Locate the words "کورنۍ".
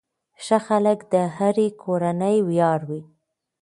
1.83-2.37